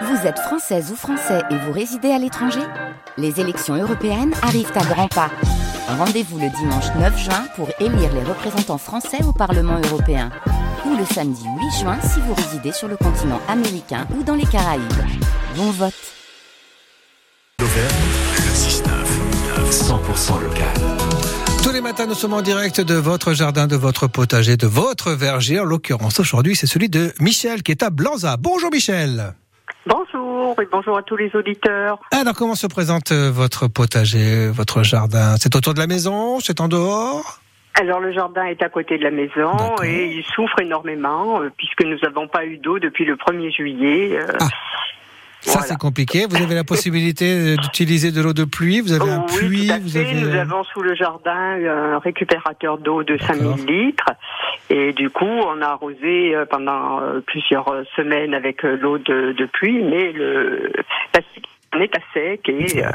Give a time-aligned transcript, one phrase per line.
[0.00, 2.62] Vous êtes française ou français et vous résidez à l'étranger
[3.18, 5.30] Les élections européennes arrivent à grands pas.
[5.86, 10.30] Rendez-vous le dimanche 9 juin pour élire les représentants français au Parlement européen.
[10.86, 14.46] Ou le samedi 8 juin si vous résidez sur le continent américain ou dans les
[14.46, 14.82] Caraïbes.
[15.56, 15.92] Bon vote
[17.60, 17.92] L'Auvergne,
[18.36, 20.66] le 6-9, 100% local.
[21.62, 25.12] Tous les matins, nous sommes en direct de votre jardin, de votre potager, de votre
[25.12, 25.60] verger.
[25.60, 28.36] En l'occurrence, aujourd'hui, c'est celui de Michel qui est à Blanza.
[28.36, 29.34] Bonjour Michel.
[30.54, 31.98] Bonjour et bonjour à tous les auditeurs.
[32.10, 35.36] Alors, comment se présente euh, votre potager, votre jardin?
[35.38, 36.40] C'est autour de la maison?
[36.40, 37.40] C'est en dehors?
[37.80, 41.82] Alors le jardin est à côté de la maison et il souffre énormément euh, puisque
[41.86, 44.10] nous n'avons pas eu d'eau depuis le 1er juillet.
[44.18, 44.48] euh, Ah,
[45.40, 45.66] Ça, Voilà.
[45.68, 46.26] c'est compliqué.
[46.28, 48.80] Vous avez la possibilité d'utiliser de l'eau de pluie?
[48.82, 49.66] Vous avez un Oh oui, puits?
[49.68, 50.00] tout à vous fait.
[50.00, 50.20] avez...
[50.20, 53.36] Nous avons sous le jardin un récupérateur d'eau de D'accord.
[53.56, 54.04] 5000 litres.
[54.74, 59.32] Et du coup, on a arrosé euh, pendant euh, plusieurs semaines avec euh, l'eau de,
[59.32, 60.72] de pluie, mais le,
[61.14, 61.20] la
[61.74, 62.90] on est à sec et euh,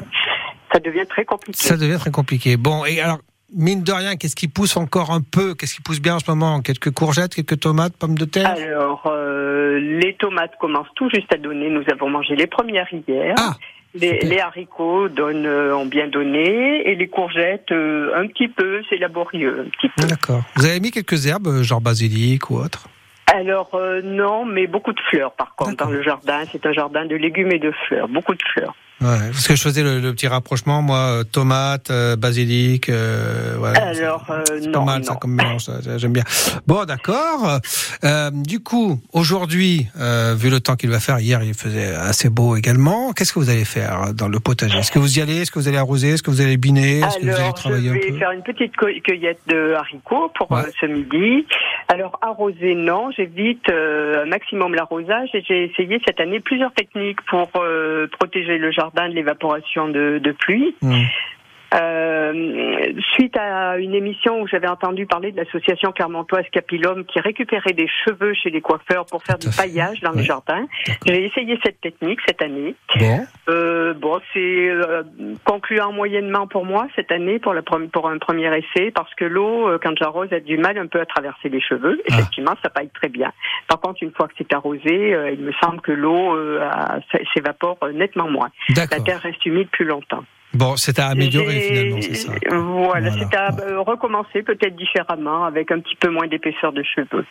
[0.71, 1.57] ça devient très compliqué.
[1.57, 2.57] Ça devient très compliqué.
[2.57, 3.19] Bon, et alors,
[3.53, 5.55] mine de rien, qu'est-ce qui pousse encore un peu?
[5.55, 6.61] Qu'est-ce qui pousse bien en ce moment?
[6.61, 8.55] Quelques courgettes, quelques tomates, pommes de terre?
[8.55, 11.69] Alors, euh, les tomates commencent tout juste à donner.
[11.69, 13.35] Nous avons mangé les premières hier.
[13.39, 13.55] Ah,
[13.93, 16.89] les, haricots donnent, euh, ont bien donné.
[16.89, 19.65] Et les courgettes, euh, un petit peu, c'est laborieux.
[19.65, 20.07] Un petit peu.
[20.07, 20.41] D'accord.
[20.55, 22.87] Vous avez mis quelques herbes, euh, genre basilic ou autre?
[23.33, 26.43] Alors, euh, non, mais beaucoup de fleurs, par contre, dans le jardin.
[26.51, 28.07] C'est un jardin de légumes et de fleurs.
[28.07, 28.75] Beaucoup de fleurs.
[28.99, 33.53] Ouais, parce que je faisais le, le petit rapprochement, moi, euh, tomate, euh, basilic, euh,
[33.59, 33.89] voilà.
[33.89, 36.23] Alors, euh, pas non, mal ça comme mélange, j'aime bien.
[36.65, 37.59] Bon, d'accord.
[38.03, 42.29] Euh, du coup, aujourd'hui, euh, vu le temps qu'il va faire, hier il faisait assez
[42.29, 43.13] beau également.
[43.13, 44.79] Qu'est-ce que vous allez faire dans le potager?
[44.79, 45.41] Est-ce que vous y allez?
[45.41, 46.09] Est-ce que vous allez arroser?
[46.09, 47.01] Est-ce que vous allez biner?
[47.01, 48.17] Est-ce que vous allez je travailler un vais peu?
[48.17, 50.63] faire une petite cu- cueillette de haricots pour Ouais.
[50.81, 51.45] ce midi.
[51.89, 57.21] Alors, arroser, non, j'évite euh, un maximum l'arrosage et j'ai essayé cette année plusieurs techniques
[57.29, 60.75] pour euh, protéger le jardin de l'évaporation de, pluie.
[60.81, 61.03] Hmm.
[61.73, 67.73] Euh, suite à une émission où j'avais entendu parler de l'association clermontoise Capilum qui récupérait
[67.73, 70.17] des cheveux chez les coiffeurs pour faire du paillage dans Ouais.
[70.17, 71.01] le jardin, D'accord.
[71.05, 72.75] j'ai essayé cette technique cette année.
[72.97, 75.03] Bon, Euh, bon, c'est euh,
[75.43, 79.25] concluant moyennement pour moi cette année pour, la pre- pour un premier essai parce que
[79.25, 82.01] l'eau, euh, quand j'arrose, a du mal un peu à traverser les cheveux.
[82.09, 82.13] Ah.
[82.15, 83.31] Effectivement, ça paille très bien.
[83.67, 86.37] Par contre, une fois que c'est arrosé, euh, il me semble que l'eau
[87.33, 88.49] s'évapore nettement moins.
[88.75, 90.23] La terre reste humide plus longtemps.
[90.57, 92.31] Bon, c'est à améliorer finalement, c'est ça.
[92.49, 93.11] Voilà, Voilà.
[93.11, 97.25] c'est à euh, recommencer peut-être différemment avec un petit peu moins d'épaisseur de cheveux.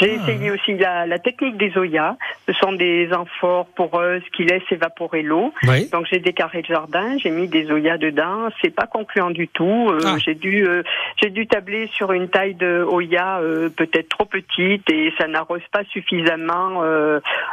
[0.00, 0.22] J'ai Ah.
[0.22, 2.16] essayé aussi la, la technique des Oya.
[2.48, 5.52] Ce sont des amphores poreuses qui laissent évaporer l'eau.
[5.68, 5.88] Oui.
[5.92, 8.48] Donc j'ai des carrés de jardin, j'ai mis des Oya dedans.
[8.60, 9.88] C'est pas concluant du tout.
[9.90, 10.16] Euh, Ah.
[10.18, 10.82] J'ai dû, euh,
[11.22, 15.62] j'ai dû tabler sur une taille de Oya euh, peut-être trop petite et ça n'arrose
[15.72, 16.82] pas suffisamment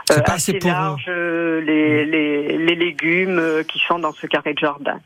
[0.10, 5.00] assez assez large euh, les, les, les légumes qui sont dans ce carré de jardin.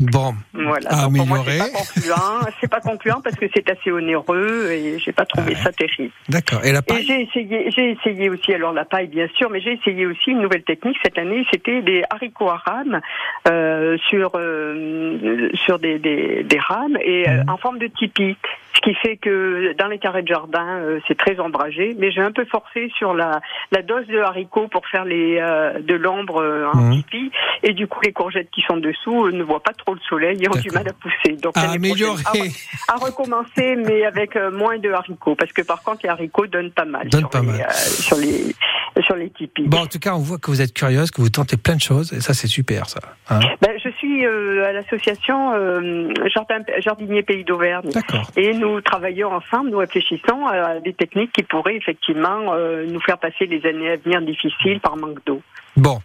[0.00, 0.88] Bon, Voilà.
[0.90, 1.52] À Donc, améliorer.
[1.52, 2.50] c'est pas concluant.
[2.60, 5.54] c'est pas concluant parce que c'est assez onéreux et j'ai pas trouvé Ouais.
[5.56, 6.12] ça terrible.
[6.28, 6.64] d'accord.
[6.64, 9.72] Et la paille j'ai essayé, j'ai essayé aussi, alors la paille bien sûr, mais j'ai
[9.72, 11.44] essayé aussi une nouvelle technique cette année.
[11.50, 13.00] C'était des haricots à rames
[13.48, 17.50] euh, sur euh, sur des, des, des rames et euh, Mhm.
[17.50, 18.36] en forme de tipi.
[18.74, 21.96] Ce qui fait que dans les carrés de jardin, euh, c'est très ombragé.
[21.98, 23.40] Mais j'ai un peu forcé sur la,
[23.72, 26.92] la dose de haricots pour faire les euh, de l'ombre en Mhm.
[26.92, 27.32] tipi.
[27.64, 30.48] Et du coup, les courgettes qui sont dessous ne voient pas trop le soleil et
[30.48, 31.36] ont du mal à pousser.
[31.42, 32.22] Donc à améliorer.
[32.22, 32.52] prochaine,
[32.88, 36.70] à recommencer, mais avec euh, moins de haricots, parce que par contre les haricots donnent
[36.72, 37.60] pas mal, Donnent sur, pas les, mal.
[37.60, 38.54] euh, sur les
[39.02, 39.62] sur les tipis.
[39.68, 41.80] Bon, en tout cas, on voit que vous êtes curieuse, que vous tentez plein de
[41.80, 42.98] choses, et ça, c'est super, ça.
[43.30, 47.90] Hein Ben, je suis euh, à l'association euh, Jardin, Jardinier Pays d'Auvergne.
[48.36, 52.54] Et nous travaillons ensemble, nous réfléchissons à des techniques qui pourraient effectivement
[52.88, 55.40] nous faire passer les années à venir difficiles par manque d'eau.
[55.76, 56.00] Bon.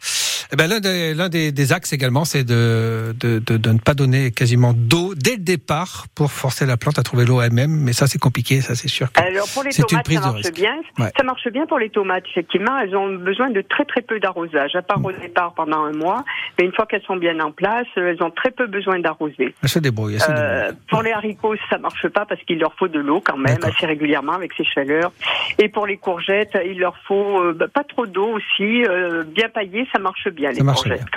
[0.54, 3.80] Eh ben, l'un des, l'un des, des axes également, c'est de, de, de, de ne
[3.80, 7.72] pas donner quasiment d'eau dès le départ pour forcer la plante à trouver l'eau elle-même.
[7.72, 9.12] Mais ça, c'est compliqué, ça, c'est sûr.
[9.12, 10.76] que- Alors pour les C'est une tomates, prise ça marche bien.
[11.00, 11.10] Ouais.
[11.18, 12.78] Ça marche bien pour les tomates, effectivement.
[12.78, 16.24] Elles ont besoin de très très peu d'arrosage, à part au départ pendant un mois.
[16.60, 19.56] Mais une fois qu'elles sont bien en place, elles ont très peu besoin d'arroser.
[19.64, 20.14] Elle se débrouille.
[20.16, 23.22] Elle se Euh, pour les haricots, ça marche pas parce qu'il leur faut de l'eau
[23.26, 25.12] quand même assez régulièrement avec ces chaleurs.
[25.58, 29.50] Et pour les courgettes, il leur faut euh, bah, pas trop d'eau aussi, euh, bien
[29.50, 30.43] paillé, ça marche bien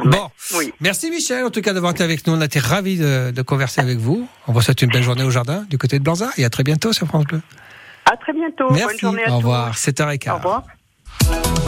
[0.05, 0.29] Bon.
[0.59, 0.73] Oui.
[0.81, 2.35] Merci Michel, en tout cas d'avoir été avec nous.
[2.35, 4.29] On a été ravis de, de converser avec vous.
[4.47, 6.63] On vous souhaite une belle journée au jardin du côté de Blanza et à très
[6.63, 7.41] bientôt sur France Bleu.
[8.11, 8.69] À très bientôt.
[8.69, 8.99] Bonne Merci.
[8.99, 9.71] journée à Au revoir.
[9.73, 9.89] tous.
[9.91, 10.31] 7h15.
[10.31, 10.63] Au revoir.